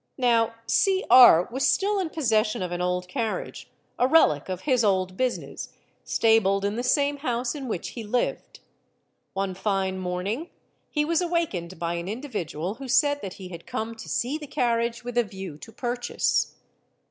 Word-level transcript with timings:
Now 0.17 0.55
Cr... 0.67 1.45
was 1.53 1.67
still 1.67 1.99
in 1.99 2.09
possession 2.09 2.63
of 2.63 2.71
an 2.71 2.81
old 2.81 3.07
carriage, 3.07 3.69
a 3.99 4.07
relic 4.07 4.49
of 4.49 4.61
his 4.61 4.83
old 4.83 5.15
business, 5.15 5.69
stabled 6.03 6.65
in 6.65 6.75
the 6.75 6.81
same 6.81 7.17
house 7.17 7.53
in 7.53 7.67
which 7.67 7.89
he 7.89 8.03
lived. 8.03 8.61
One 9.33 9.53
fine 9.53 9.99
morning, 9.99 10.49
he 10.89 11.05
was 11.05 11.21
'awakened 11.21 11.77
by 11.77 11.93
an 11.93 12.07
individual 12.07 12.73
who 12.81 12.87
said 12.87 13.21
that 13.21 13.33
he 13.33 13.49
had 13.49 13.67
come 13.67 13.93
to 13.93 14.09
see 14.09 14.39
the 14.39 14.47
carriage' 14.47 15.03
with 15.03 15.19
a 15.19 15.23
view 15.23 15.59
to 15.59 15.71
purchase. 15.71 16.55